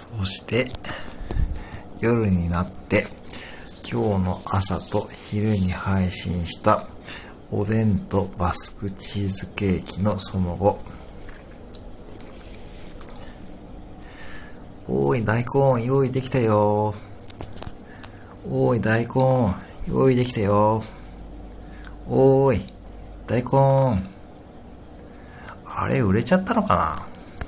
[0.00, 0.66] そして、
[2.00, 3.04] 夜になって、
[3.92, 6.84] 今日の朝と昼に配信した
[7.50, 10.78] おでんとバスクチーズケーキのその後。
[14.88, 16.94] おーい、大根、用意できたよ。
[18.48, 19.54] おーい、大根、
[19.86, 20.82] 用意できたよ。
[22.06, 22.62] おーい、
[23.26, 24.02] 大根。
[25.66, 27.06] あれ、売れちゃったのかな？